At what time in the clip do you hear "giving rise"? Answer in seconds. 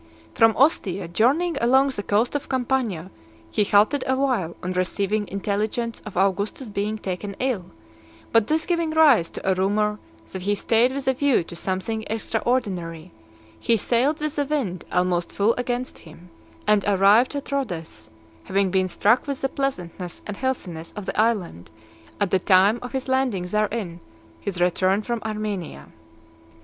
8.65-9.29